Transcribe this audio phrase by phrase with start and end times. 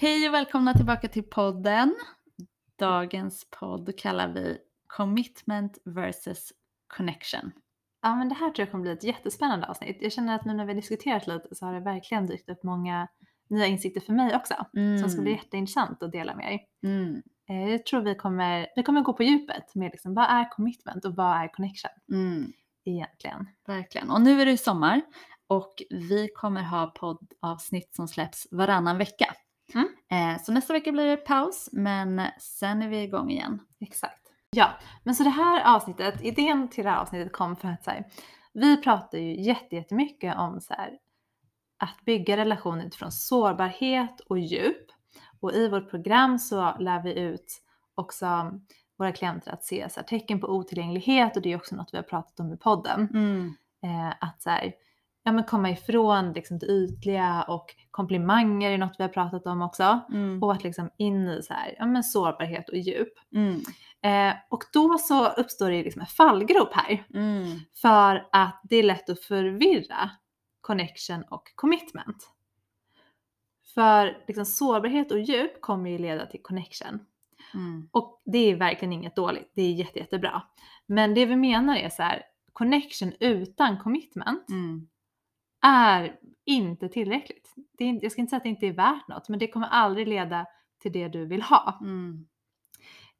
[0.00, 1.94] Hej och välkomna tillbaka till podden.
[2.78, 6.52] Dagens podd kallar vi Commitment vs
[6.96, 7.52] Connection.
[8.02, 9.98] Ja men det här tror jag kommer bli ett jättespännande avsnitt.
[10.00, 12.62] Jag känner att nu när vi har diskuterat lite så har det verkligen dykt upp
[12.62, 13.08] många
[13.48, 14.54] nya insikter för mig också.
[15.00, 16.60] Som ska bli jätteintressant att dela med er.
[16.88, 17.22] Mm.
[17.48, 21.04] Eh, Jag tror vi kommer, vi kommer gå på djupet med liksom, vad är commitment
[21.04, 22.52] och vad är connection Mm.
[22.84, 23.48] egentligen.
[23.66, 24.10] Verkligen.
[24.10, 25.00] Och nu är det sommar
[25.46, 29.29] och vi kommer ha poddavsnitt som släpps varannan vecka.
[30.10, 30.34] Mm.
[30.34, 33.60] Eh, så nästa vecka blir det paus men sen är vi igång igen.
[33.80, 34.20] Exakt.
[34.50, 34.70] Ja,
[35.04, 38.04] men så det här avsnittet, idén till det här avsnittet kom för att så här,
[38.52, 40.98] vi pratar ju jätte- jättemycket om så här,
[41.78, 44.86] att bygga relationer utifrån sårbarhet och djup.
[45.40, 47.62] Och i vårt program så lär vi ut
[47.94, 48.52] också
[48.98, 51.98] våra klienter att se så här, tecken på otillgänglighet och det är också något vi
[51.98, 53.08] har pratat om i podden.
[53.82, 54.72] Eh, att så här,
[55.22, 59.62] ja, men komma ifrån liksom, det ytliga och komplimanger är något vi har pratat om
[59.62, 60.00] också.
[60.10, 60.42] Mm.
[60.42, 63.12] Och att liksom in i så här, ja, men sårbarhet och djup.
[63.34, 63.60] Mm.
[64.02, 67.06] Eh, och då så uppstår det liksom en fallgrop här.
[67.14, 67.58] Mm.
[67.82, 70.10] För att det är lätt att förvirra
[70.60, 72.30] connection och commitment.
[73.74, 77.00] För liksom, sårbarhet och djup kommer ju leda till connection.
[77.54, 77.88] Mm.
[77.92, 80.42] Och det är verkligen inget dåligt, det är jätte, jättebra.
[80.86, 84.88] Men det vi menar är så här, connection utan commitment Mm.
[85.62, 87.54] Är inte tillräckligt.
[87.78, 89.48] Det är, inte- jag ska inte säga att det inte är värt något, men det
[89.48, 90.46] kommer aldrig leda
[90.82, 91.78] till det du vill ha.
[91.80, 92.26] Mm.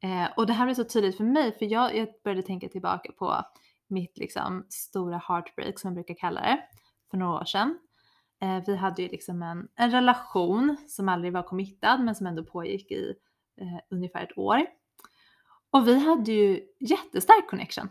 [0.03, 3.11] Eh, och det här blev så tydligt för mig för jag, jag började tänka tillbaka
[3.11, 3.45] på
[3.87, 6.61] mitt liksom, stora heartbreak som jag brukar kalla det
[7.11, 7.79] för några år sedan.
[8.41, 12.43] Eh, vi hade ju liksom en, en relation som aldrig var committad men som ändå
[12.43, 13.15] pågick i
[13.61, 14.65] eh, ungefär ett år.
[15.71, 17.89] Och vi hade ju jättestark connection.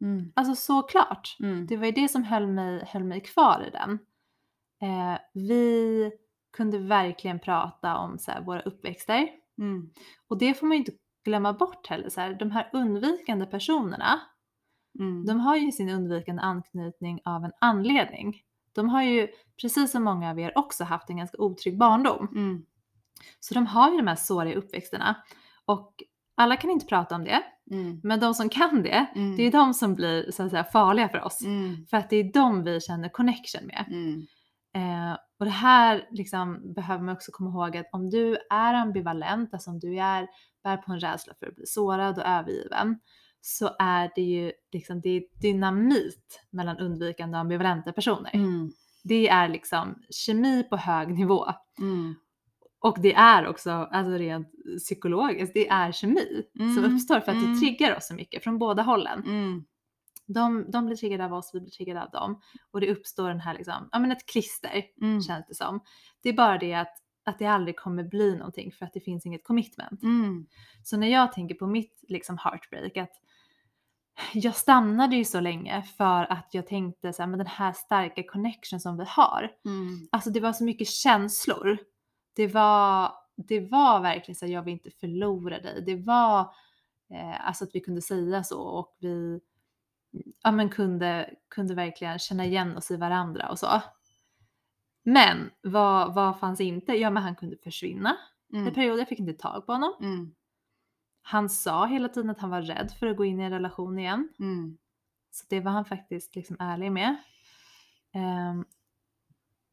[0.00, 0.32] Mm.
[0.36, 1.36] Alltså såklart.
[1.40, 1.66] Mm.
[1.66, 3.98] Det var ju det som höll mig, höll mig kvar i den.
[4.82, 6.10] Eh, vi
[6.56, 9.28] kunde verkligen prata om så här, våra uppväxter.
[9.58, 9.90] Mm.
[10.28, 10.92] Och det får man ju inte
[11.24, 12.08] glömma bort heller.
[12.08, 14.20] Så här, de här undvikande personerna,
[14.98, 15.26] Mm.
[15.26, 18.42] de har ju sin undvikande anknytning av en anledning.
[18.72, 19.28] De har ju,
[19.60, 22.28] precis som många av er, också haft en ganska otrygg barndom.
[22.34, 22.64] Mm.
[23.40, 25.14] Så de har ju de här såriga uppväxterna.
[25.64, 25.94] Och
[26.36, 28.00] alla kan inte prata om det, Mm.
[28.02, 29.36] men de som kan det, Mm.
[29.36, 31.44] det är de som blir så att säga farliga för oss.
[31.44, 31.86] Mm.
[31.90, 33.84] För att det är de vi känner connection med.
[33.88, 34.26] Mm.
[34.76, 39.54] Eh, och det här liksom, behöver man också komma ihåg att om du är ambivalent,
[39.54, 40.26] alltså om du är,
[40.64, 42.98] bär på en rädsla för att bli sårad och övergiven,
[43.40, 48.30] så är det ju liksom, det är dynamit mellan undvikande och ambivalenta personer.
[48.34, 48.70] Mm.
[49.04, 51.46] Det är liksom kemi på hög nivå.
[52.78, 54.48] Och det är också, alltså rent
[54.78, 56.94] psykologiskt, det är kemi som Mm.
[56.94, 57.52] uppstår för att Mm.
[57.54, 59.22] det triggar oss så mycket från båda hållen.
[59.26, 59.64] Mm.
[60.26, 62.40] De, de blir triggade av oss, vi blir triggade av dem.
[62.70, 65.22] Och det uppstår den här liksom, ja men ett klister Mm.
[65.22, 65.80] känns det som.
[66.22, 66.92] Det är bara det att,
[67.24, 70.02] att det aldrig kommer bli någonting för att det finns inget commitment.
[70.02, 70.46] Mm.
[70.84, 73.12] Så när jag tänker på mitt liksom heartbreak att
[74.32, 78.22] jag stannade ju så länge för att jag tänkte så här, men den här starka
[78.22, 79.50] connection som vi har.
[79.64, 80.08] Mm.
[80.12, 81.78] Alltså det var så mycket känslor.
[82.36, 85.82] Det var, det var verkligen så att jag vill inte förlora dig.
[85.86, 86.40] Det var
[87.10, 89.40] eh, alltså att vi kunde säga så och vi
[90.42, 93.82] ja, men kunde, kunde verkligen känna igen oss i varandra och så.
[95.02, 96.92] Men vad, vad fanns inte?
[96.92, 98.16] Ja men han kunde försvinna
[98.52, 98.74] i Mm.
[98.74, 99.92] perioder, jag fick inte tag på honom.
[100.00, 100.34] Mm.
[101.22, 103.98] Han sa hela tiden att han var rädd för att gå in i en relation
[103.98, 104.28] igen.
[104.38, 104.78] Mm.
[105.30, 107.16] Så det var han faktiskt liksom ärlig med.
[108.12, 108.64] Ehm,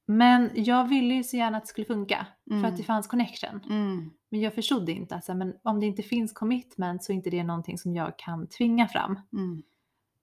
[0.06, 2.66] men jag ville ju så gärna att det skulle funka för Mm.
[2.66, 3.62] att det fanns connection.
[3.70, 4.12] Mm.
[4.30, 7.44] Men jag förstod inte att men om det inte finns commitment så är inte det
[7.44, 9.20] någonting som jag kan tvinga fram.
[9.34, 9.64] Mm.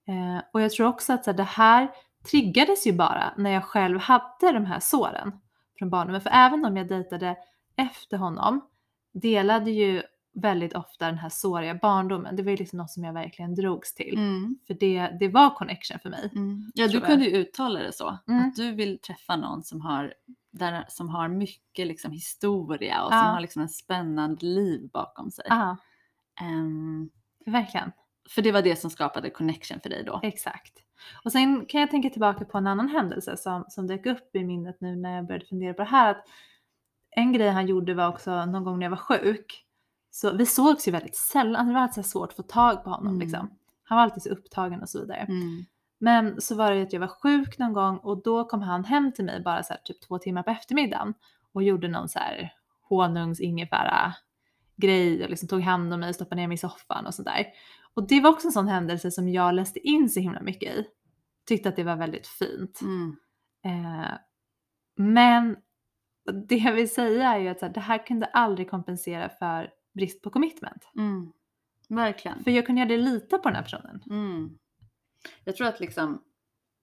[0.09, 1.91] Eh, och jag tror också att så här, det här
[2.31, 5.33] triggades ju bara när jag själv hade de här såren
[5.79, 6.21] från barndomen.
[6.21, 7.37] För även om jag dejtade
[7.77, 8.61] efter honom
[9.13, 12.37] delade ju väldigt ofta den här såriga barndomen.
[12.37, 14.15] Det var ju liksom något som jag verkligen drogs till.
[14.19, 14.59] Mm.
[14.67, 16.31] För det, det var connection för mig.
[16.35, 16.71] Mm.
[16.75, 18.19] Ja, du kunde ju uttala det så.
[18.29, 18.49] Mm.
[18.49, 20.15] Att du vill träffa någon som har,
[20.53, 23.19] där, som har mycket liksom, historia och Ja.
[23.23, 25.45] som har liksom, en spännande liv bakom sig.
[25.49, 25.77] Ja,
[26.41, 27.11] Ehm,
[27.47, 27.93] verkligen.
[28.31, 30.21] för det var det som skapade connection för dig då.
[30.23, 30.73] Exakt.
[31.25, 34.45] Och sen kan jag tänka tillbaka på en annan händelse som, som dök upp i
[34.45, 36.11] minnet nu när jag började fundera på det här.
[36.11, 36.25] Att
[37.11, 39.65] en grej han gjorde var också någon gång när jag var sjuk.
[40.11, 43.15] Så vi sågs ju väldigt sällan, det var alltid svårt att få tag på honom
[43.15, 43.21] Mm.
[43.21, 43.51] liksom.
[43.85, 45.19] Han var alltid så upptagen och så vidare.
[45.21, 45.65] Mm.
[45.99, 49.13] Men så var det att jag var sjuk någon gång och då kom han hem
[49.13, 51.15] till mig bara så här, typ två timmar på eftermiddagen
[51.53, 52.53] och gjorde någon så här
[52.89, 54.15] honungs ingefära
[54.77, 57.47] grej och liksom tog hand om mig och stoppade ner mig i soffan och sådär.
[57.95, 60.85] Och det var också en sån händelse som jag läste in så himla mycket i.
[61.47, 62.81] Tyckte att det var väldigt fint.
[62.81, 63.17] Mm.
[63.65, 64.11] Eh,
[64.97, 65.57] men
[66.49, 70.23] det jag vill säga är ju att här, det här kunde aldrig kompensera för brist
[70.23, 70.91] på commitment.
[70.97, 71.33] Mm.
[71.89, 72.45] Verkligen.
[72.45, 74.03] För jag kunde aldrig lita på den här personen.
[74.11, 74.59] Mm.
[75.45, 76.23] Jag tror att liksom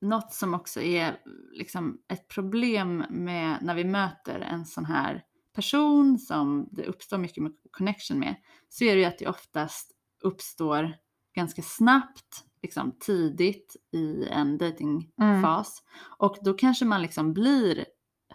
[0.01, 1.19] något som också är
[1.51, 5.23] liksom ett problem med när vi möter en sån här
[5.53, 8.35] person som det uppstår mycket med connection med
[8.69, 10.95] så är det ju att det oftast uppstår
[11.35, 15.83] ganska snabbt, liksom tidigt i en datingfas
[16.17, 17.85] och då kanske man liksom blir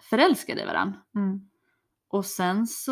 [0.01, 0.99] förälskad i varandra.
[1.15, 1.49] Mm.
[2.13, 2.91] Och sen så,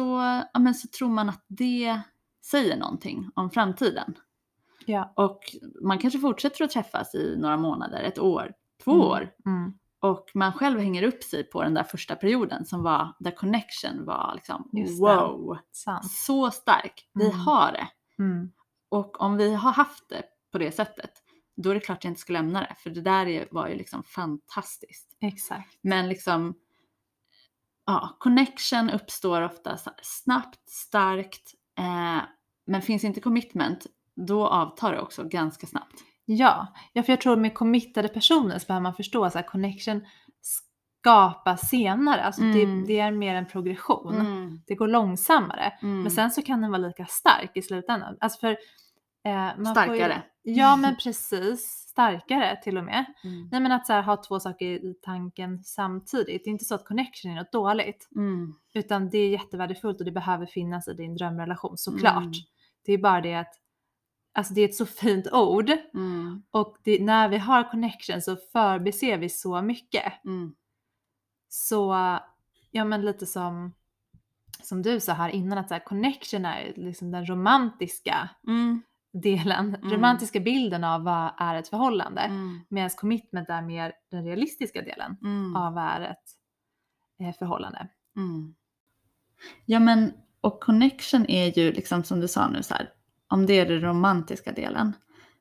[0.54, 2.02] ja, men så tror man att det
[2.46, 4.16] säger någonting om framtiden.
[4.86, 5.14] Ja.
[5.16, 5.40] Och
[5.82, 8.54] man kanske fortsätter att träffas i några månader, ett år,
[8.84, 9.06] två Mm.
[9.08, 9.30] år.
[9.46, 9.74] Mm.
[10.00, 14.06] Och man själv hänger upp sig på den där första perioden som var, där connection
[14.06, 15.58] var liksom Just wow,
[16.26, 17.10] så stark.
[17.14, 17.40] Vi Mm.
[17.40, 17.88] har det.
[18.24, 18.52] Mm.
[18.90, 21.12] Och om vi har haft det på det sättet,
[21.58, 22.76] då är det klart jag inte ska lämna det.
[22.78, 25.18] För det där är, var ju liksom fantastiskt.
[25.22, 25.80] Exakt.
[25.82, 26.54] Men liksom,
[27.86, 31.54] ja, connection uppstår ofta snabbt, starkt.
[31.80, 32.24] Eh,
[32.68, 33.86] men finns inte commitment,
[34.28, 35.96] då avtar det också ganska snabbt.
[36.26, 36.68] Ja.
[36.94, 40.06] ja, för jag tror med committade personer så behöver man förstå att connection
[41.02, 42.24] skapas senare.
[42.24, 42.82] Alltså Mm.
[42.82, 44.16] det, det är mer en progression.
[44.16, 44.62] Mm.
[44.68, 45.74] Det går långsammare.
[45.82, 46.02] Mm.
[46.02, 48.18] Men sen så kan den vara lika stark i slutändan.
[48.20, 48.52] Alltså för,
[49.26, 50.24] eh, Starkare.
[50.44, 53.06] Ja men precis, starkare till och med.
[53.24, 53.50] Mm.
[53.52, 56.44] Nej men att så här, ha två saker i tanken samtidigt.
[56.44, 58.10] Det är inte så att connection är något dåligt.
[58.16, 58.54] Mm.
[58.74, 62.24] Utan det är jättevärdefullt och det behöver finnas i din drömrelation såklart.
[62.24, 62.34] Mm.
[62.86, 63.58] Det är bara det att
[64.34, 66.44] Alltså det är ett så fint ord Mm.
[66.52, 70.26] och det, när vi har connection så förbiser vi så mycket.
[70.26, 70.56] Mm.
[71.50, 71.94] Så
[72.72, 73.74] ja men lite som,
[74.64, 78.82] som du sa här innan att så här, connection är liksom den romantiska Mm.
[79.14, 79.92] Delen, Mm.
[79.92, 82.22] romantiska bilden av vad är ett förhållande.
[82.22, 82.60] Mm.
[82.70, 85.56] Medan commitment är mer den realistiska delen Mm.
[85.56, 86.24] av vad är ett
[87.20, 87.88] eh, förhållande.
[88.16, 88.56] Mm.
[89.66, 92.90] Ja men och connection är ju liksom som du sa nu så här,
[93.28, 94.94] om det är den romantiska delen.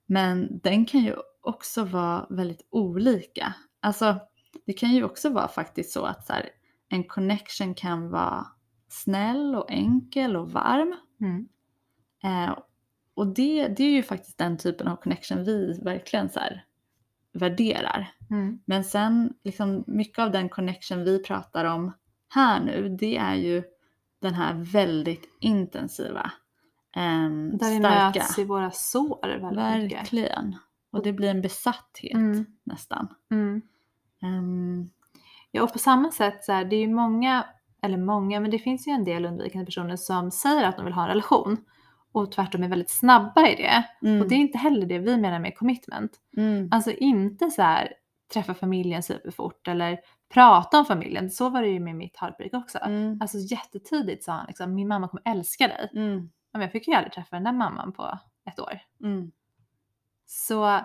[0.06, 3.54] Men den kan ju också vara väldigt olika.
[3.80, 4.18] Alltså
[4.66, 6.48] det kan ju också vara faktiskt så att så här,
[6.88, 8.46] en connection kan vara
[8.88, 10.96] snäll och enkel och varm.
[11.20, 11.48] Mm.
[12.24, 12.58] Eh,
[13.20, 16.64] och det, det är ju faktiskt den typen av connection vi verkligen så här
[17.32, 18.12] värderar.
[18.30, 18.58] Mm.
[18.64, 21.92] Men sen, liksom, mycket av den connection vi pratar om
[22.28, 23.62] här nu, det är ju
[24.20, 26.32] den här väldigt intensiva,
[26.96, 28.18] ehm, Där vi starka.
[28.20, 29.98] möts i våra sår väldigt mycket.
[29.98, 30.56] Verkligen.
[30.92, 32.46] Och det blir en besatthet Mm.
[32.64, 33.08] nästan.
[33.30, 33.62] Mm.
[34.22, 34.90] Ehm,
[35.52, 37.46] Ja, och på samma sätt så här, det är ju många,
[37.82, 40.94] eller många, men det finns ju en del undvikande personer som säger att de vill
[40.94, 41.56] ha en relation
[42.12, 43.84] och tvärtom är väldigt snabba i det.
[44.08, 46.12] mm, Och det är inte heller det vi menar med commitment.
[46.36, 47.92] mm, Alltså inte så här
[48.32, 51.30] träffa familjen superfort eller prata om familjen.
[51.30, 52.78] Så var det ju med mitt heartbreak också.
[52.78, 55.90] mm, Alltså jättetidigt sa han liksom, min mamma kommer älska dig.
[55.94, 58.80] mm, Men jag fick ju aldrig träffa den där mamman på ett år.
[59.02, 59.30] mm,
[60.26, 60.80] Så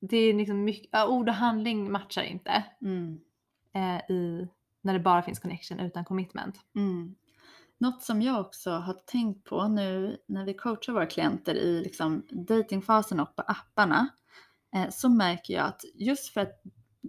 [0.00, 3.20] det är liksom mycket, ord och handling matchar inte mm,
[3.74, 4.48] eh, i,
[4.82, 6.56] när det bara finns connection utan commitment.
[7.80, 12.26] Något som jag också har tänkt på nu när vi coachar våra klienter i liksom
[12.30, 14.08] datingfasen och på apparna
[14.74, 16.62] eh, så märker jag att just för att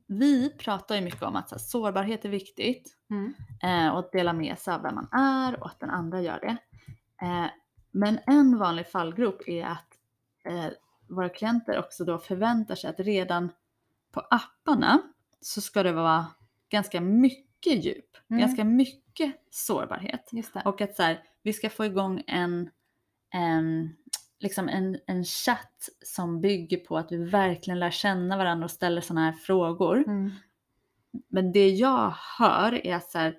[0.08, 3.34] vi pratar ju mycket om att så här, sårbarhet är viktigt Mm.
[3.64, 6.40] eh, och att dela med sig av vem man är och att den andra gör
[6.40, 6.58] det.
[7.26, 7.46] Eh,
[7.92, 9.88] men en vanlig fallgrop är att
[10.46, 10.68] eh,
[11.10, 13.52] våra klienter också då förväntar sig att redan
[14.12, 15.02] på apparna
[15.42, 16.26] så ska det vara
[16.70, 18.42] ganska mycket djup, Mm.
[18.42, 19.01] ganska mycket
[19.50, 20.30] sårbarhet.
[20.32, 20.62] Just det.
[20.66, 22.70] Och att så här, vi ska få igång en,
[23.34, 23.96] en,
[24.40, 29.02] liksom en, en chatt som bygger på att vi verkligen lär känna varandra och ställer
[29.02, 29.98] sådana här frågor.
[30.08, 30.32] Mm.
[31.28, 33.36] Men det jag hör är att så här,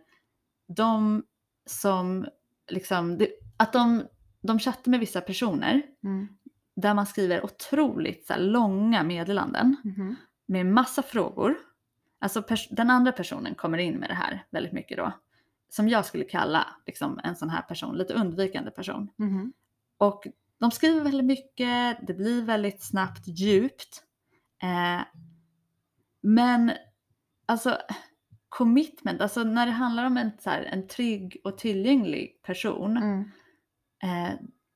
[0.69, 1.23] de
[1.67, 2.27] som
[2.71, 4.03] liksom, det, att de,
[4.43, 6.29] de chattar med vissa personer Mm.
[6.77, 10.17] där man skriver otroligt så här, långa meddelanden Mhm.
[10.47, 11.55] med massa frågor.
[12.19, 15.13] Alltså den andra personen kommer in med det här väldigt mycket då.
[15.75, 19.09] Som jag skulle kalla liksom, en sån här person, lite undvikande person.
[19.17, 19.53] Mhm.
[19.99, 20.27] Och
[20.61, 24.03] de skriver väldigt mycket, det blir väldigt snabbt djupt.
[24.63, 25.03] Eh,
[26.23, 26.73] men
[27.47, 27.79] alltså
[28.49, 33.21] commitment, alltså när det handlar om en, så här, en trygg och tillgänglig person, Mm.
[34.03, 34.35] eh,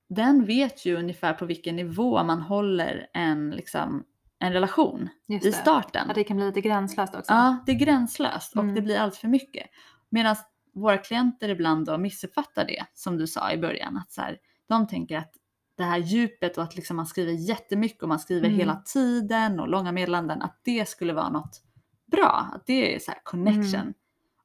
[0.08, 4.04] den vet ju ungefär på vilken nivå man håller en, liksom,
[4.38, 5.52] en relation i det.
[5.52, 6.04] starten.
[6.08, 7.32] Ja, det kan bli lite gränslöst också.
[7.32, 8.74] Ja, det är gränslöst och Mm.
[8.74, 9.66] det blir allt för mycket.
[10.08, 10.36] Medan
[10.80, 14.86] våra klienter ibland då missuppfattar det, som du sa i början, att så här, de
[14.86, 15.32] tänker att
[15.76, 18.58] det här djupet och att liksom man skriver jättemycket och man skriver Mm.
[18.58, 21.62] hela tiden och långa meddelanden, att det skulle vara något
[22.06, 23.80] bra, att det är så här connection.
[23.80, 23.94] Mm.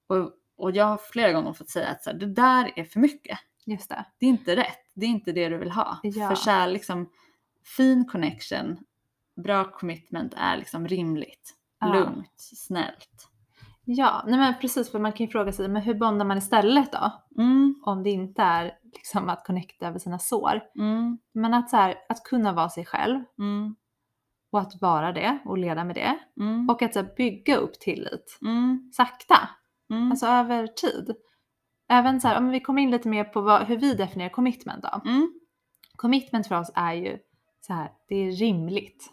[0.08, 3.00] Och, och jag har flera gånger fått säga att så här, det där är för
[3.00, 3.40] mycket.
[3.66, 4.06] Just det.
[4.20, 6.00] Det är inte rätt, det är inte det du vill ha.
[6.04, 6.28] Ja.
[6.30, 7.10] För så här, liksom,
[7.78, 8.78] fin connection,
[9.44, 11.94] bra commitment är liksom rimligt, Ja.
[11.94, 13.10] lugnt, snällt.
[13.86, 16.92] Ja, nej men precis för man kan ju fråga sig, men hur bondar man istället
[16.92, 17.12] då?
[17.38, 20.62] Mm, Om det inte är liksom att connecta över sina sår.
[20.78, 23.76] mm, Men att, så här, att kunna vara sig själv mm,
[24.52, 26.20] och att vara det och leda med det.
[26.40, 29.50] mm, Och att så här, bygga upp tillit mm, sakta,
[29.90, 31.16] mm, alltså över tid.
[31.90, 34.84] Även så här, om vi kommer in lite mer på vad, hur vi definierar commitment
[34.84, 35.02] då.
[35.10, 35.34] mm,
[35.96, 37.18] Commitment för oss är ju
[37.62, 39.10] så här, det är rimligt.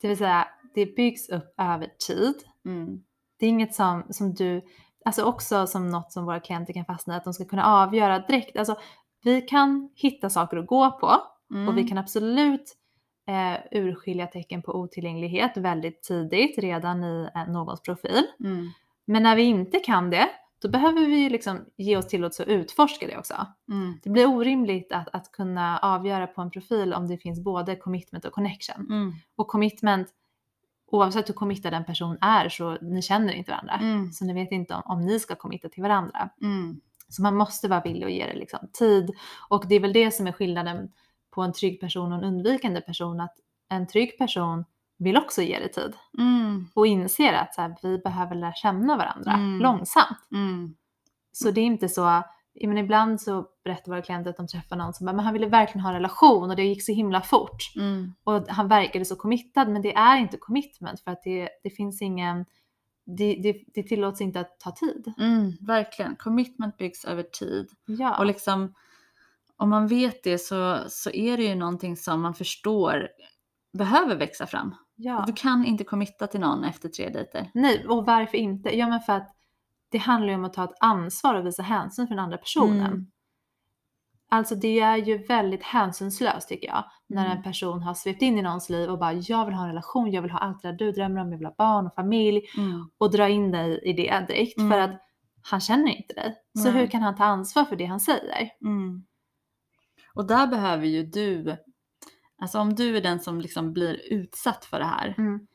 [0.00, 2.34] Det vill säga, det byggs upp över tid.
[2.64, 3.02] mm,
[3.38, 4.62] Det är inget som, som du,
[5.04, 8.18] alltså också som något som våra klienter kan fastna i, att de ska kunna avgöra
[8.18, 8.56] direkt.
[8.56, 8.76] Alltså,
[9.24, 11.12] vi kan hitta saker att gå på
[11.54, 12.76] mm, och vi kan absolut
[13.28, 18.22] eh, urskilja tecken på otillgänglighet väldigt tidigt, redan i eh, någons profil.
[18.44, 18.70] mm,
[19.06, 20.28] Men när vi inte kan det,
[20.62, 23.34] då behöver vi ju liksom ge oss tillåtelse att utforska det också.
[23.70, 27.76] mm, Det blir orimligt att, att kunna avgöra på en profil om det finns både
[27.76, 28.86] commitment och connection.
[28.90, 30.08] mm, Och commitment,
[30.90, 33.74] oavsett hur committad en person är så ni känner inte varandra.
[33.74, 36.28] mm, Så ni vet inte om, om ni ska committa till varandra.
[36.42, 39.10] mm, Så man måste vara villig att ge det liksom tid.
[39.48, 40.92] Och det är väl det som är skillnaden
[41.30, 43.20] på en trygg person och en undvikande person.
[43.20, 43.34] Att
[43.68, 44.64] en trygg person
[44.98, 45.92] vill också ge det tid.
[46.18, 49.58] mm, Och inser att så här, vi behöver lära känna varandra Mm.
[49.62, 50.18] långsamt.
[50.32, 50.74] mm,
[51.32, 52.22] Så det är inte så,
[52.66, 55.46] menar, ibland så berättar våra klienter att de träffar någon som bara, men han ville
[55.46, 57.72] verkligen ha en relation och det gick så himla fort.
[57.76, 61.70] mm, Och han verkade så committad men det är inte commitment för att det, det
[61.70, 62.44] finns ingen,
[63.06, 65.12] det, det, det tillåts inte att ta tid.
[65.18, 66.16] mm, verkligen.
[66.16, 67.68] Commitment byggs över tid.
[67.86, 68.74] Ja, Och liksom,
[69.56, 73.08] om man vet det så, så är det ju någonting som man förstår
[73.78, 74.74] behöver växa fram.
[74.96, 75.24] ja.
[75.26, 77.50] Du kan inte committa till någon efter tre dejter.
[77.54, 78.76] Nej, och varför inte?
[78.78, 79.34] Ja men för att
[79.90, 82.86] det handlar ju om att ta ett ansvar och visa hänsyn för den andra personen.
[82.86, 83.06] Mm.
[84.30, 86.84] Alltså det är ju väldigt hänsynslöst tycker jag.
[87.06, 87.36] När Mm.
[87.36, 90.10] en person har svept in i någons liv och bara jag vill ha en relation,
[90.10, 92.42] jag vill ha allt det där du drömmer om, jag vill ha barn och familj.
[92.56, 92.90] Mm.
[92.98, 94.70] Och dra in dig i det direkt Mm.
[94.70, 95.00] för att
[95.50, 96.34] han känner inte dig.
[96.58, 96.72] Så Nej.
[96.80, 98.50] hur kan han ta ansvar för det han säger?
[98.64, 99.04] Mm.
[100.14, 101.56] Och där behöver ju du,
[102.42, 105.46] alltså om du är den som liksom blir utsatt för det här, Mm.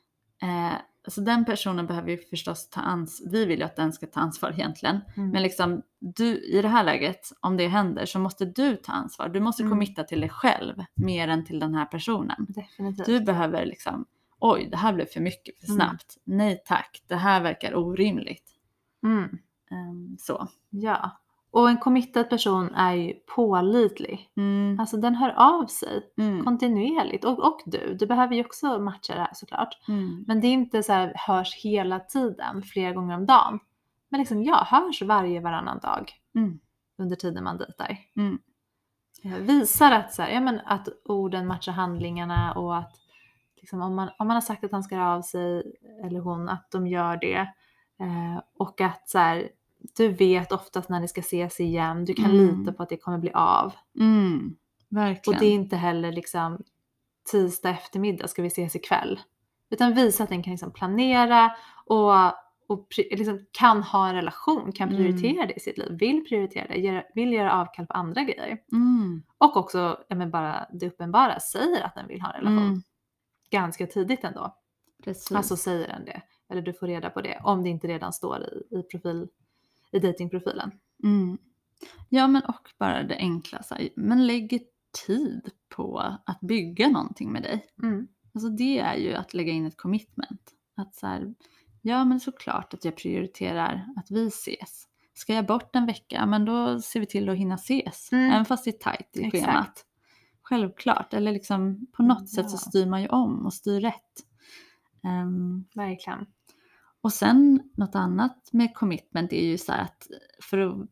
[0.42, 4.06] eh, alltså den personen behöver ju förstås ta ansvar, vi vill ju att den ska
[4.08, 5.30] ta ansvar egentligen, Mm.
[5.30, 9.30] men liksom du i det här läget, om det händer så måste du ta ansvar,
[9.30, 9.72] du måste Mm.
[9.72, 12.46] committa till dig själv mer än till den här personen.
[12.50, 13.06] Definitivt.
[13.06, 14.06] Du behöver liksom,
[14.40, 15.76] oj det här blev för mycket för Mm.
[15.78, 18.50] snabbt, nej tack, det här verkar orimligt.
[19.04, 19.38] Mm.
[19.72, 20.48] Ehm, så.
[20.70, 21.12] Ja.
[21.54, 24.30] Och en committad person är ju pålitlig.
[24.38, 24.80] Mm.
[24.80, 26.44] Alltså den hör av sig Mm.
[26.44, 27.26] kontinuerligt.
[27.26, 29.78] Och, och du, du behöver ju också matcha det här såklart.
[29.88, 30.24] Mm.
[30.28, 33.60] Men det är inte så här hörs hela tiden, flera gånger om dagen.
[34.10, 36.60] Men liksom ja, hörs varje varannan dag Mm.
[36.98, 37.98] under tiden man dejtar.
[38.16, 38.40] Mm.
[39.24, 42.96] Eh, Visar att, så här, ja, men att orden matchar handlingarna och att
[43.62, 46.50] liksom, om, man, om man har sagt att han ska höra av sig eller hon,
[46.50, 47.48] att de gör det.
[48.00, 49.50] Eh, och att så här,
[49.98, 52.60] du vet oftast när ni ska ses igen, du kan Mm.
[52.60, 53.74] lita på att det kommer bli av.
[54.00, 54.56] Mm.
[54.90, 55.36] Verkligen.
[55.38, 56.64] Och det är inte heller liksom
[57.32, 59.20] tisdag eftermiddag ska vi ses ikväll.
[59.70, 61.52] Utan visa att den kan liksom planera
[61.86, 62.14] och,
[62.68, 64.98] och liksom kan ha en relation, kan Mm.
[65.04, 68.58] prioritera det i sitt liv, vill prioritera det, vill göra avkall på andra grejer.
[68.72, 69.24] Mm.
[69.38, 72.68] Och också men bara det uppenbara, säger att den vill ha en relation.
[72.68, 72.82] Mm.
[73.50, 74.56] Ganska tidigt ändå.
[75.04, 75.32] Precis.
[75.32, 76.22] Alltså säger den det.
[76.50, 79.28] Eller du får reda på det om det inte redan står i, i, profil,
[79.94, 80.72] i datingprofilen.
[81.04, 81.38] mm.
[82.10, 84.64] Ja men och bara det enkla, så här, men lägg
[85.08, 87.66] tid på att bygga någonting med dig.
[87.84, 88.08] Mm.
[88.34, 90.52] Alltså det är ju att lägga in ett commitment.
[90.76, 91.34] Att så här,
[91.82, 94.88] ja men såklart att jag prioriterar att vi ses.
[95.14, 98.12] Ska jag bort en vecka, ja, men då ser vi till att hinna ses.
[98.12, 98.32] Mm.
[98.32, 99.46] Även fast det är tajt i Exakt.
[99.46, 99.86] schemat.
[100.42, 102.70] Självklart, eller liksom på något sätt så Ja.
[102.70, 104.26] styr man ju om och styr rätt.
[105.04, 106.26] Ehm, Verkligen.
[107.04, 110.08] Och sen något annat med commitment är ju så här att
[110.44, 110.88] för att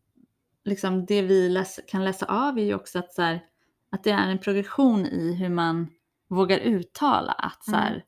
[0.66, 3.44] liksom det vi läs, kan läsa av är ju också att, så här,
[3.90, 5.88] att det är en progression i hur man
[6.28, 8.02] vågar uttala att så här, Mm.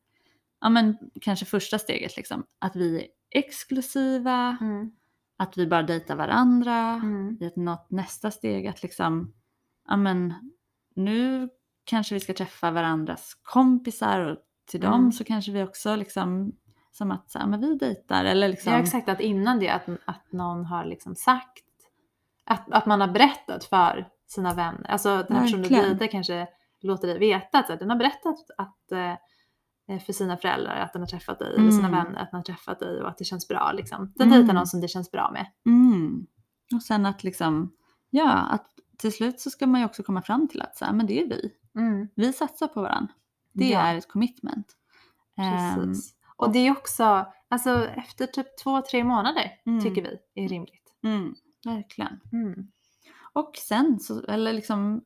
[0.62, 4.92] ja men kanske första steget liksom, att vi exklusiva, Mm.
[5.38, 6.78] att vi bara dejtar varandra.
[7.04, 7.38] Mm.
[7.42, 9.34] I ett något nästa steg att liksom,
[9.88, 10.34] ja men
[10.96, 11.50] nu
[11.84, 15.12] kanske vi ska träffa varandras kompisar och till dem Mm.
[15.12, 16.52] så kanske vi också liksom
[16.98, 18.74] som att så här, men vi dejtar eller liksom.
[18.74, 21.64] Ja exakt, att innan det att, att någon har liksom sagt,
[22.46, 26.48] att, att man har berättat för sina vänner, alltså den här personen du dejtar kanske
[26.82, 30.94] låter dig veta att så här, den har berättat att, eh, för sina föräldrar att
[30.94, 32.04] den har träffat dig, eller sina Mm.
[32.04, 34.14] vänner att den har träffat dig och att det känns bra liksom.
[34.16, 34.40] Den Mm.
[34.40, 35.46] dejtar någon som det känns bra med.
[35.66, 36.26] Mm.
[36.76, 37.72] Och sen att liksom,
[38.10, 40.94] ja att till slut så ska man ju också komma fram till att så här,
[40.94, 41.52] men det är vi.
[41.76, 42.08] Mm.
[42.16, 43.14] Vi satsar på varandra.
[43.54, 43.80] Det Ja.
[43.80, 44.68] är ett commitment.
[45.38, 46.14] Ehm, Precis.
[46.36, 49.84] Och det är också, alltså efter typ två, tre månader Mm.
[49.84, 50.94] tycker vi är rimligt.
[51.04, 51.36] mm,
[51.66, 52.20] verkligen.
[52.32, 52.68] Mm.
[53.34, 55.04] Och sen så, eller liksom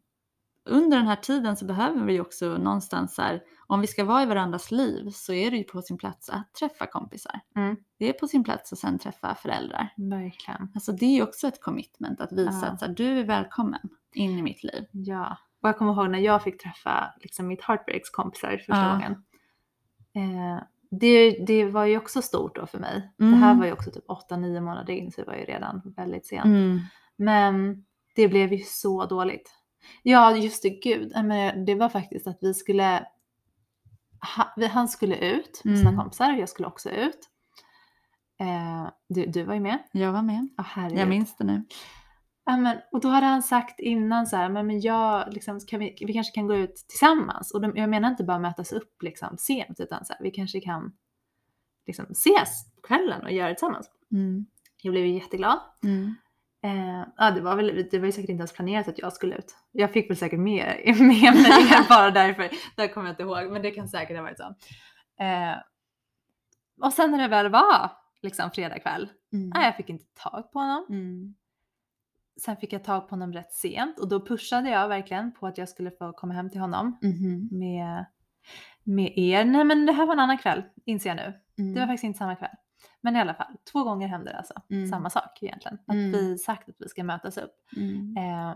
[0.66, 4.04] under den här tiden så behöver vi ju också någonstans så här, om vi ska
[4.06, 7.40] vara i varandras liv så är det ju på sin plats att träffa kompisar.
[7.56, 7.76] Mm.
[8.00, 9.94] Det är på sin plats att sen träffa föräldrar.
[9.98, 10.72] Verkligen.
[10.76, 12.68] Alltså det är ju också ett commitment att visa Ja.
[12.72, 13.80] att så här, du är välkommen
[14.14, 14.86] in i mitt liv.
[14.92, 15.38] Ja.
[15.62, 18.92] Och jag kommer ihåg när jag fick träffa liksom, mitt Heartbreaks kompisar första Ja.
[18.92, 19.24] gången.
[20.16, 23.14] Eh, det, det var ju också stort då för mig.
[23.18, 23.40] Det Mm.
[23.40, 26.46] här var ju också typ 8-9 månader in så det var ju redan väldigt sent.
[26.46, 26.80] Mm.
[27.16, 29.52] Men det blev ju så dåligt.
[30.04, 31.12] Ja, just det, gud.
[31.66, 33.06] Det var faktiskt att vi skulle...
[34.72, 36.02] Han skulle ut med sina Mm.
[36.02, 37.20] kompisar och jag skulle också ut.
[38.40, 39.78] Eh, du, du var ju med.
[39.92, 40.48] Jag var med.
[40.58, 40.98] Oh.
[40.98, 41.66] Jag minns det nu.
[42.48, 45.98] Men, och då hade han sagt innan så här, men, men jag, liksom, kan vi,
[46.08, 47.54] vi kanske kan gå ut tillsammans.
[47.54, 50.60] Och de, jag menar inte bara mötas upp liksom, sent utan så här, vi kanske
[50.62, 50.94] kan
[51.88, 53.90] liksom, ses på kvällen och göra det tillsammans.
[54.12, 54.46] Mm.
[54.82, 55.60] Jag blev ju jätteglad.
[55.84, 56.16] Mm.
[56.64, 59.36] Eh, ja, det, var väl, det var ju säkert inte ens planerat att jag skulle
[59.36, 59.56] ut.
[59.72, 62.50] Jag fick väl säkert med, med mig bara därför.
[62.76, 64.44] Det kommer jag inte ihåg, men det kan säkert ha varit så.
[65.24, 65.56] Eh,
[66.82, 69.50] och sen när det väl var liksom fredag kväll, Mm.
[69.56, 70.86] nej, jag fick inte tag på honom.
[70.90, 71.36] Mm.
[72.42, 75.58] Sen fick jag tag på honom rätt sent och då pushade jag verkligen på att
[75.58, 77.50] jag skulle få komma hem till honom Mhm.
[77.52, 78.06] med,
[78.84, 79.46] med er.
[79.46, 81.34] Nej men det här var en annan kväll, inser jag nu.
[81.58, 81.74] Mm.
[81.74, 82.56] Det var faktiskt inte samma kväll.
[83.02, 84.54] Men i alla fall, två gånger hände det alltså.
[84.70, 84.88] Mm.
[84.90, 85.78] Samma sak egentligen.
[85.88, 86.12] Att Mm.
[86.12, 87.52] vi sagt att vi ska mötas upp.
[87.78, 88.18] Mm.
[88.18, 88.56] Eh,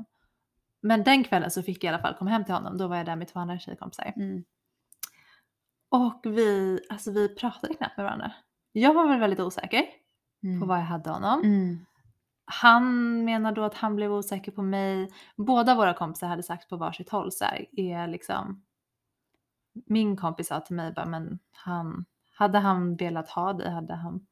[0.82, 2.78] men den kvällen så fick jag i alla fall komma hem till honom.
[2.78, 4.14] Då var jag där med två andra tjejkompisar.
[4.16, 4.44] Mm.
[5.90, 8.32] Och vi, alltså vi pratade knappt med varandra.
[8.72, 9.84] Jag var väl väldigt osäker
[10.44, 10.60] Mm.
[10.60, 11.42] på vad jag hade honom.
[12.42, 12.46] Mm.
[12.46, 15.10] Han menar då att han blev osäker på mig.
[15.36, 18.64] Båda våra kompisar hade sagt på varsitt håll så här, är liksom
[19.74, 24.26] min kompis sa till mig bara men han, hade han velat ha dig hade han,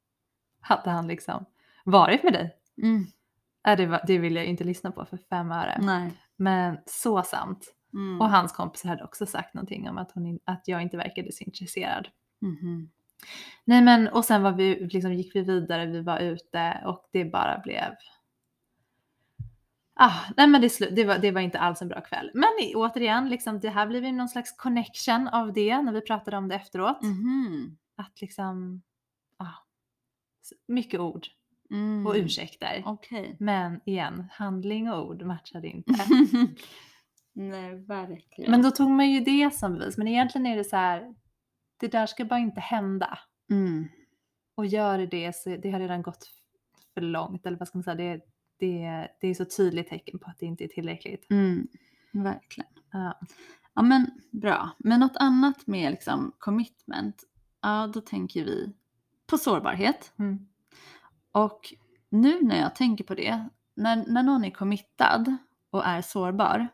[0.60, 1.44] hade han liksom
[1.84, 2.56] varit med dig?
[2.82, 3.06] Mm.
[3.66, 5.78] Äh, det, vill jag inte lyssna på för fem öre.
[5.82, 6.12] Nej.
[6.36, 7.74] Men så sant.
[7.92, 8.20] Mm.
[8.20, 11.44] Och hans kompisar hade också sagt någonting om att, hon, att jag inte verkade så
[11.44, 12.08] intresserad.
[12.40, 12.90] Mhm.
[13.64, 17.24] Nej men och sen var vi, liksom, gick vi vidare, vi var ute och det
[17.24, 17.94] bara blev...
[20.00, 22.30] Ah, nej men det, det, var, det var inte alls en bra kväll.
[22.34, 26.36] Men återigen, liksom, det här blev ju någon slags connection av det när vi pratade
[26.36, 27.02] om det efteråt.
[27.02, 27.76] Mhm.
[27.96, 28.82] Att liksom...
[29.36, 29.64] Ah,
[30.66, 31.26] mycket ord
[31.70, 32.06] Mm.
[32.06, 32.82] och ursäkter.
[32.86, 33.36] Okej.
[33.40, 35.92] Men igen, handling och ord matchade inte.
[37.32, 38.50] Nej, verkligen.
[38.50, 39.98] men då tog man ju det som bevis.
[39.98, 41.14] Men egentligen är det så här,
[41.80, 43.18] det där ska bara inte hända.
[43.50, 43.88] Mm.
[44.54, 46.30] Och gör det det så det har redan gått
[46.94, 47.46] för långt.
[47.46, 48.20] Eller vad ska man säga, det,
[48.58, 51.30] det, det är så tydligt tecken på att det inte är tillräckligt.
[51.30, 51.68] Mm.
[52.12, 52.70] Verkligen.
[52.92, 53.20] Ja.
[53.74, 54.70] Ja men bra.
[54.78, 57.24] Men något annat med liksom commitment.
[57.62, 58.72] Ja då tänker vi
[59.26, 60.12] på sårbarhet.
[60.18, 60.48] Mm.
[61.32, 61.74] Och
[62.08, 63.48] nu när jag tänker på det.
[63.74, 65.36] När, när någon är committad
[65.70, 66.68] och är sårbar.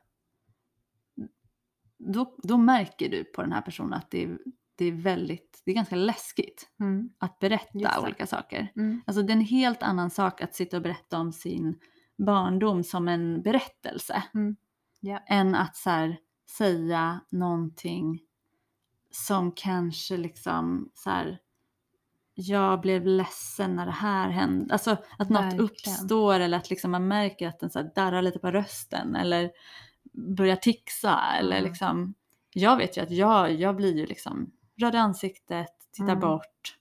[1.99, 4.39] Då, då märker du på den här personen att det är,
[4.77, 7.11] det är väldigt, det är ganska läskigt Mm.
[7.19, 8.73] att berätta olika saker.
[8.77, 9.03] Mm.
[9.07, 11.79] Alltså det är en helt annan sak att sitta och berätta om sin
[12.17, 14.23] barndom som en berättelse.
[14.35, 14.57] Mm.
[15.01, 15.19] Ja.
[15.27, 16.17] Än att så här,
[16.59, 18.21] säga någonting
[19.11, 21.39] som kanske liksom så här,
[22.35, 24.73] jag blev ledsen när det här hände.
[24.73, 25.65] Alltså att något Verkligen.
[25.65, 29.51] uppstår eller att liksom man märker att den så här darrar lite på rösten eller
[30.13, 32.15] börjar tixa eller liksom.
[32.53, 36.21] Jag vet ju att jag, jag blir ju liksom röd i ansiktet, tittar Mm.
[36.21, 36.79] bort.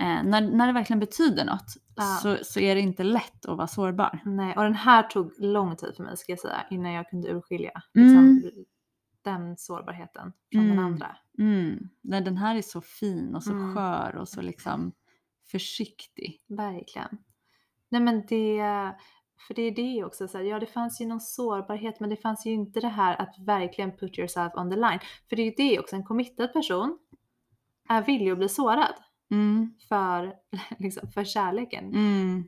[0.00, 2.02] Eh, när, när det verkligen betyder något Ja.
[2.22, 4.20] så, så är det inte lätt att vara sårbar.
[4.24, 7.28] Nej, och den här tog lång tid för mig ska jag säga innan jag kunde
[7.28, 8.08] urskilja Mm.
[8.08, 8.50] liksom,
[9.22, 10.84] den sårbarheten från den Mm.
[10.84, 11.16] andra.
[11.38, 11.88] Mm.
[12.00, 13.74] Nej, den här är så fin och så Mm.
[13.74, 14.92] skör och så liksom
[15.50, 16.42] försiktig.
[16.48, 17.18] Verkligen.
[17.88, 18.58] Nej men det,
[19.46, 22.16] för det är det också, så här, ja det fanns ju någon sårbarhet men det
[22.16, 24.98] fanns ju inte det här att verkligen put yourself on the line.
[25.28, 26.98] För det är ju det också, en committad person
[27.88, 28.94] är villig att bli sårad.
[29.30, 29.74] Mm.
[29.88, 30.34] för,
[30.78, 31.84] liksom, för kärleken.
[31.84, 32.44] Mm.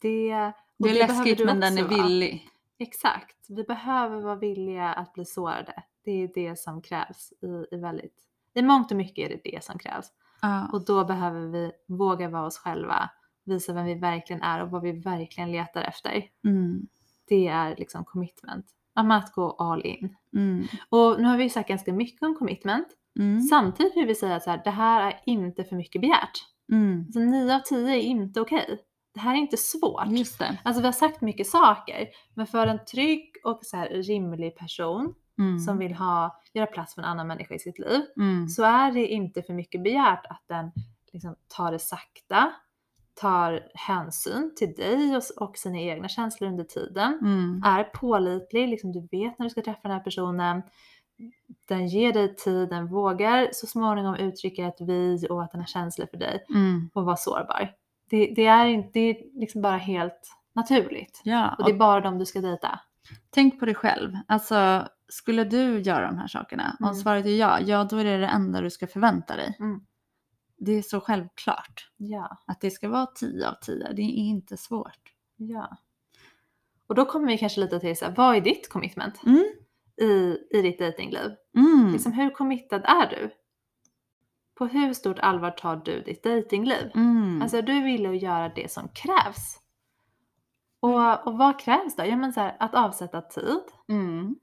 [0.00, 2.48] Det, Det är läskigt men den är villig.
[2.78, 3.36] Exakt.
[3.48, 5.82] Vi behöver vara villiga att bli sårade.
[6.04, 8.16] Det är det som krävs i, i väldigt,
[8.54, 10.06] i mångt och mycket är det det som krävs.
[10.42, 10.68] Ja.
[10.72, 13.10] Och då behöver vi våga vara oss själva,
[13.44, 16.24] visa vem vi verkligen är och vad vi verkligen letar efter.
[16.44, 16.88] Mm.
[17.28, 18.66] Det är liksom commitment.
[18.94, 20.16] Om att gå all in.
[20.36, 20.66] Mm.
[20.88, 22.88] Och nu har vi sagt ganska mycket om commitment.
[23.18, 23.40] Mm.
[23.42, 26.38] Samtidigt vill vi säga att så här, det här är inte för mycket begärt.
[26.72, 27.04] Mm.
[27.06, 28.78] Alltså 9 av 10 är inte okej.
[29.14, 30.06] Det här är inte svårt.
[30.08, 30.58] Just det.
[30.64, 35.14] Alltså vi har sagt mycket saker, men för en trygg och så här rimlig person
[35.38, 35.58] Mm.
[35.58, 38.48] som vill ha, göra plats för en annan människa i sitt liv Mm.
[38.48, 40.70] så är det inte för mycket begärt att den
[41.12, 42.52] liksom tar det sakta,
[43.20, 47.62] tar hänsyn till dig och, och sina egna känslor under tiden, Mm.
[47.66, 50.62] är pålitlig, liksom du vet när du ska träffa den här personen,
[51.68, 55.66] den ger dig tid, den vågar så småningom uttrycka ett vi och att den har
[55.66, 56.90] känslor för dig Mm.
[56.94, 57.74] och vara sårbar.
[58.10, 61.20] Det, det är, inte, det är liksom bara helt naturligt.
[61.24, 62.80] Ja, Och det är och bara de du ska dejta.
[63.30, 64.16] tänk på dig själv.
[64.28, 66.76] Alltså, skulle du göra de här sakerna?
[66.80, 66.94] Om Mm.
[66.96, 69.56] svaret är ja, ja då är det det enda du ska förvänta dig.
[69.60, 69.80] Mm.
[70.58, 73.92] Det är så självklart Ja, att det ska vara 10 av 10.
[73.92, 75.12] Det är inte svårt.
[75.36, 75.76] ja.
[76.86, 79.44] Och då kommer vi kanske lite till så här, vad är ditt commitment Mm.
[80.00, 81.30] I, i ditt datingliv?
[81.56, 81.92] Mm.
[81.92, 83.30] Liksom, hur committad är du?
[84.58, 86.90] På hur stort allvar tar du ditt datingliv?
[86.94, 87.42] Mm.
[87.42, 89.60] Alltså du villig att göra det som krävs?
[90.80, 92.04] Och, och vad krävs då?
[92.06, 93.62] Ja, men så här, att avsätta tid.
[93.88, 94.36] mm.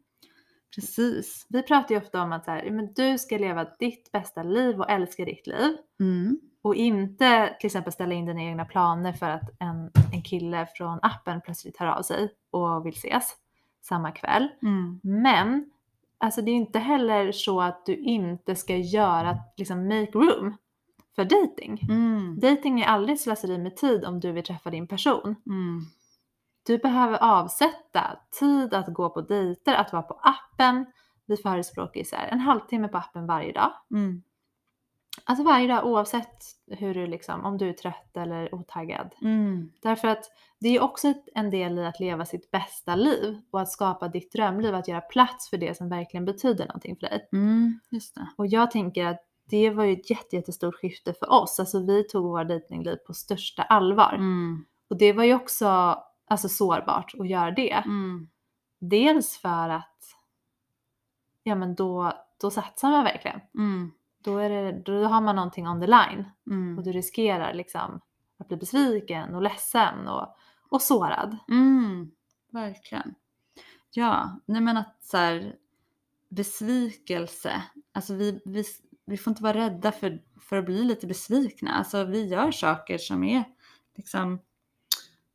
[0.76, 1.46] Precis.
[1.50, 4.80] Vi pratar ju ofta om att så här, men du ska leva ditt bästa liv
[4.80, 5.78] och älska ditt liv.
[6.00, 6.40] Mm.
[6.62, 11.00] Och inte till exempel ställa in dina egna planer för att en, en kille från
[11.02, 13.34] appen plötsligt hör av sig och vill ses
[13.88, 14.48] samma kväll.
[14.62, 15.00] Mm.
[15.04, 15.70] Men
[16.18, 20.58] alltså det är inte heller så att du inte ska göra, liksom make room
[21.16, 21.80] för dating.
[21.90, 22.40] Mm.
[22.40, 25.36] Dating är aldrig slöseri med tid om du vill träffa din person.
[25.46, 25.82] Mm.
[26.66, 30.86] Du behöver avsätta tid att gå på dejter, att vara på appen.
[31.26, 33.72] Vi förespråkar ju så här, en halvtimme på appen varje dag.
[33.92, 34.24] Mm.
[35.30, 39.16] Alltså varje dag oavsett hur du liksom, om du är trött eller otaggad.
[39.22, 39.72] Mm.
[39.82, 43.72] Därför att det är också en del i att leva sitt bästa liv och att
[43.72, 47.30] skapa ditt drömliv, att göra plats för det som verkligen betyder någonting för dig.
[47.32, 47.80] Mm.
[47.90, 48.28] Just det.
[48.36, 51.60] Och jag tänker att det var ju ett jätte, jättestort skifte för oss.
[51.60, 54.14] Alltså vi tog våra dejtingliv på största allvar.
[54.14, 54.66] Mm.
[54.88, 55.68] Och det var ju också
[56.28, 57.74] alltså, sårbart att göra det.
[57.74, 58.30] Mm.
[58.80, 60.04] Dels för att
[61.44, 63.42] ja men då, då satsar man verkligen.
[63.56, 63.92] Mm.
[64.28, 66.78] Då, är det, då har man någonting on the line Mm.
[66.78, 68.02] och du riskerar liksom
[68.38, 70.36] att bli besviken och ledsen och,
[70.70, 71.38] och sårad.
[71.50, 72.12] Mm,
[72.52, 73.16] verkligen.
[73.92, 75.56] Ja, nej men att så här,
[76.30, 78.64] besvikelse, alltså vi, vi,
[79.06, 81.72] vi får inte vara rädda för, för att bli lite besvikna.
[81.72, 83.44] Alltså vi gör saker som är
[83.96, 84.40] liksom,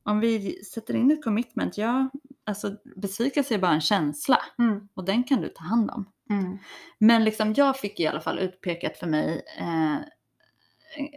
[0.03, 2.11] om vi sätter in ett commitment, ja,
[2.45, 4.89] alltså besvikelse är bara en känsla Mm.
[4.95, 6.05] och den kan du ta hand om.
[6.39, 6.59] Mm.
[6.99, 9.97] Men liksom jag fick i alla fall utpekat för mig eh,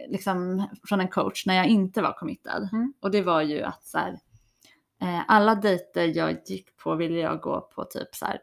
[0.08, 2.68] liksom från en coach när jag inte var committad.
[2.72, 2.92] Mm.
[3.00, 4.18] Och det var ju att så här,
[5.02, 8.38] eh, alla dejter jag gick på ville jag gå på typ så här,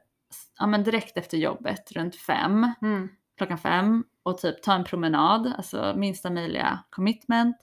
[0.59, 3.09] ja men direkt efter jobbet runt fem, Mm.
[3.37, 7.57] klockan fem och typ ta en promenad, alltså minsta möjliga commitment.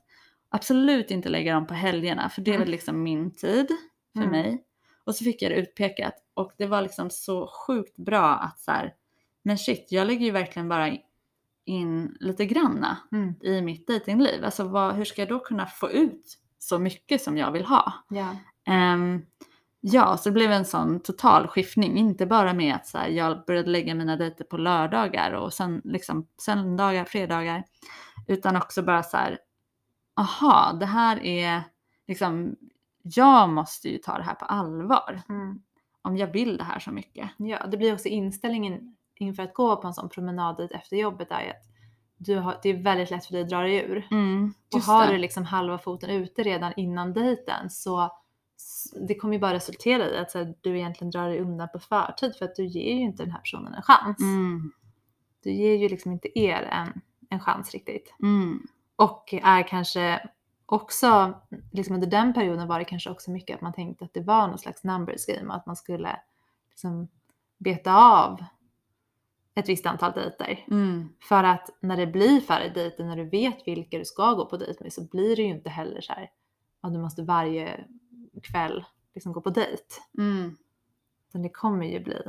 [0.49, 2.65] Absolut inte lägga dem på helgerna för det är Mm.
[2.65, 3.69] väl liksom min tid
[4.13, 4.31] för Mm.
[4.31, 4.65] mig.
[5.05, 8.71] Och så fick jag det utpekat och det var liksom så sjukt bra att så
[8.71, 8.95] här,
[9.43, 10.97] men shit, jag lägger ju verkligen bara
[11.65, 13.35] in lite granna Mm.
[13.41, 14.45] i mitt datingliv.
[14.45, 17.93] Alltså vad, hur ska jag då kunna få ut så mycket som jag vill ha?
[18.09, 18.37] Ja.
[18.67, 19.23] Ehm,
[19.81, 21.97] ja, så det blev en sån total skiftning.
[21.97, 25.81] Inte bara med att så här, jag började lägga mina dejter på lördagar och sen
[25.85, 27.65] liksom söndagar, fredagar.
[28.29, 29.39] Utan också bara så här,
[30.15, 31.63] aha, det här är
[32.07, 32.57] liksom,
[33.03, 35.23] jag måste ju ta det här på allvar.
[35.29, 35.63] Mm.
[36.03, 37.31] Om jag vill det här så mycket.
[37.37, 41.31] ja, det blir också inställningen inför att gå på en sån promenad dit efter jobbet
[41.31, 41.67] är att
[42.17, 44.07] du har, det är väldigt lätt för dig att dra dig ur.
[44.11, 45.13] Mm, Och har det.
[45.13, 48.11] du liksom halva foten ute redan innan dejten så
[49.09, 52.37] det kommer ju bara resultera i att här, du egentligen drar dig undan på förtid
[52.37, 54.21] för att du ger ju inte den här personen en chans.
[54.21, 54.73] Mm,
[55.43, 58.15] Du ger ju liksom inte er en, en chans riktigt.
[58.23, 60.29] mm, Och är kanske
[60.67, 61.41] också,
[61.73, 64.49] liksom under den perioden var det kanske också mycket att man tänkte att det var
[64.49, 66.17] någon slags numbers game att man skulle
[66.71, 67.09] liksom
[67.59, 68.45] beta av
[69.61, 70.65] ett visst antal dejter.
[70.71, 74.47] mm, För att när det blir färre dejter, när du vet vilka du ska gå
[74.47, 76.31] på dejt med så blir det ju inte heller så här
[76.81, 77.85] att du måste varje
[78.43, 79.83] kväll liksom gå på dejt.
[80.19, 80.57] mm,
[81.29, 82.23] Utan det kommer ju bli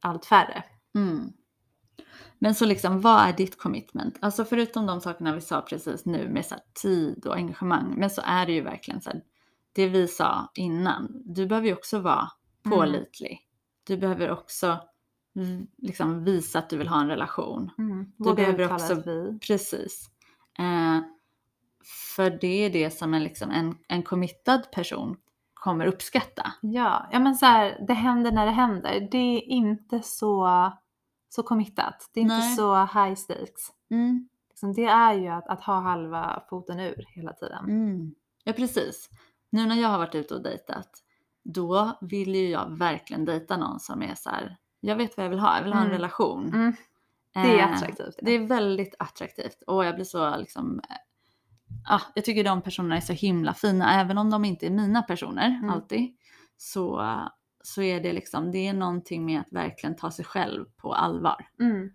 [0.00, 0.64] allt färre.
[0.94, 1.32] mm.
[2.38, 4.18] Men så liksom, vad är ditt commitment?
[4.20, 7.94] Alltså förutom de sakerna vi sa precis nu med så här, tid och engagemang.
[7.96, 9.22] Men så är det ju verkligen så här,
[9.72, 11.22] det vi sa innan.
[11.24, 12.30] Du behöver ju också vara
[12.66, 12.78] Mm.
[12.78, 13.40] pålitlig.
[13.84, 14.78] Du behöver också
[15.34, 17.70] v- liksom visa att du vill ha en relation.
[17.78, 18.12] Mm.
[18.16, 19.38] Du behöver också- vi.
[19.46, 20.10] Precis.
[20.58, 21.00] Eh,
[22.16, 25.16] för det är det som en, liksom, en, en committad person
[25.54, 26.52] kommer uppskatta.
[26.62, 29.08] Ja, ja men så här, det händer när det händer.
[29.10, 30.48] Det är inte så,
[31.28, 32.10] så committat.
[32.14, 32.56] Det är inte Nej.
[32.56, 33.72] så high stakes.
[34.50, 37.64] Liksom, det är ju att, att ha halva foten ur hela tiden.
[37.64, 38.14] Mm.
[38.44, 39.10] Ja precis.
[39.50, 40.90] Nu när jag har varit ute och dejtat,
[41.42, 45.30] då vill ju jag verkligen dejta någon som är så här, jag vet vad jag
[45.30, 45.96] vill ha, jag vill ha en Mm.
[45.96, 46.48] relation.
[46.54, 46.74] Mm.
[47.34, 48.18] Det är Eh, attraktivt.
[48.22, 50.96] Det är väldigt attraktivt och jag blir så liksom, eh,
[51.94, 55.02] ah, jag tycker de personerna är så himla fina, även om de inte är mina
[55.02, 55.70] personer Mm.
[55.70, 56.16] alltid.
[56.56, 57.18] Så,
[57.64, 61.46] så är det liksom, det är någonting med att verkligen ta sig själv på allvar.
[61.60, 61.90] Mm.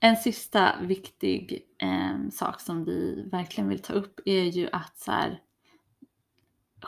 [0.00, 5.12] En sista viktig eh, sak som vi verkligen vill ta upp är ju att så
[5.12, 5.40] här,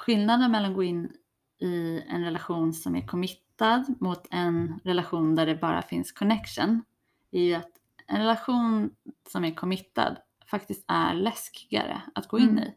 [0.00, 1.12] skillnaden mellan att gå in
[1.58, 6.82] i en relation som är committad mot en relation där det bara finns connection
[7.30, 7.70] är ju att
[8.06, 8.94] en relation
[9.28, 12.64] som är committad faktiskt är läskigare att gå in Mm.
[12.64, 12.74] i.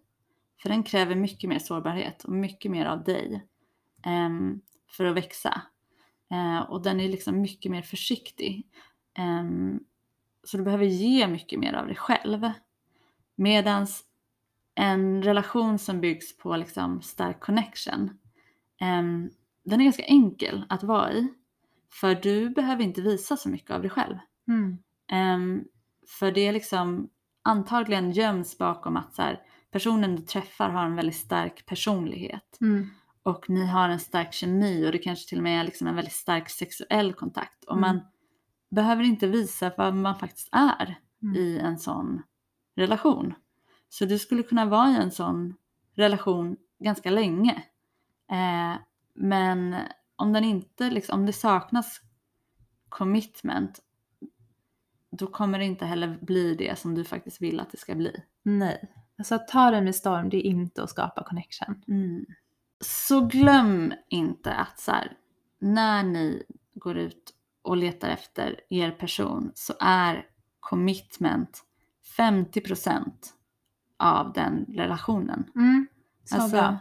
[0.62, 3.48] För den kräver mycket mer sårbarhet och mycket mer av dig
[4.06, 5.62] ehm, för att växa.
[6.32, 8.68] Eh, och den är liksom mycket mer försiktig.
[9.14, 9.80] Ehm,
[10.44, 12.52] så du behöver ge mycket mer av dig själv.
[13.36, 13.88] Medan
[14.76, 18.18] en relation som byggs på liksom stark connection,
[19.66, 21.28] den är ganska enkel att vara i.
[21.94, 24.16] För du behöver inte visa så mycket av dig själv.
[24.48, 24.78] Mm.
[26.20, 27.10] För det är liksom
[27.44, 32.90] antagligen göms bakom att så här, personen du träffar har en väldigt stark personlighet Mm.
[33.24, 35.96] och ni har en stark kemi och det kanske till och med är liksom en
[35.96, 37.64] väldigt stark sexuell kontakt.
[37.64, 37.82] Och Mm.
[37.82, 38.00] man
[38.72, 41.36] behöver inte visa vad man faktiskt är Mm.
[41.36, 42.22] i en sån
[42.76, 43.34] relation.
[43.93, 45.56] Så du skulle kunna vara i en sån
[45.95, 47.63] relation ganska länge.
[48.32, 48.75] Eh,
[49.13, 49.75] men
[50.15, 52.01] om den inte, liksom, om det saknas
[52.89, 53.79] commitment
[55.12, 58.23] då kommer det inte heller bli det som du faktiskt vill att det ska bli.
[58.43, 58.89] Nej.
[59.17, 61.84] Alltså att ta det med storm, det är inte att skapa connection.
[61.88, 62.25] Mm.
[62.79, 65.17] Så glöm inte att så här,
[65.60, 70.25] när ni går ut och letar efter er person så är
[70.60, 71.63] commitment
[72.17, 73.12] 50%
[73.99, 75.51] av den relationen.
[75.56, 75.88] Mm.
[76.23, 76.77] Så Alltså, bra.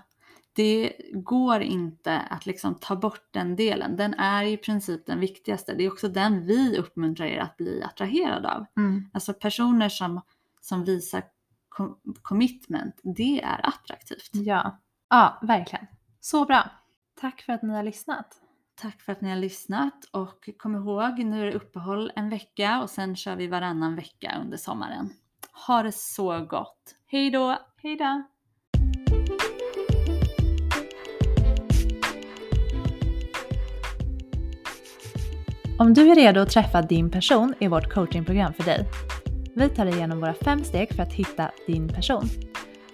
[0.53, 3.97] det går inte att liksom ta bort den delen.
[3.97, 5.75] Den är i princip den viktigaste.
[5.75, 8.67] Det är också den vi uppmuntrar er att bli attraherad av.
[8.77, 9.11] Mm.
[9.13, 10.21] Alltså personer som,
[10.61, 11.23] som visar
[11.79, 14.31] com- commitment, det är attraktivt.
[14.33, 14.79] Ja.
[15.11, 15.87] ja, verkligen.
[16.21, 16.71] Så bra.
[17.21, 18.39] Tack för att ni har lyssnat.
[18.75, 22.83] Tack för att ni har lyssnat och kom ihåg, nu är det uppehåll en vecka
[22.83, 25.11] och sen kör vi varannan vecka under sommaren.
[25.53, 26.95] Ha det så gott.
[27.07, 27.59] Hej då!
[27.83, 28.23] Hej då!
[35.79, 38.85] Om du är redo att träffa din person är vårt coachingprogram för dig.
[39.57, 42.25] Vi tar dig igenom våra fem steg för att hitta din person.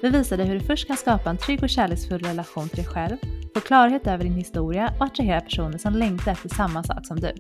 [0.03, 2.87] Vi visar dig hur du först kan skapa en trygg och kärleksfull relation till dig
[2.87, 3.17] själv,
[3.55, 7.33] få klarhet över din historia och attrahera personer som längtar efter samma sak som du.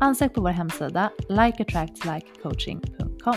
[0.00, 3.36] Ansök på vår hemsida likeattractslikecoaching.com.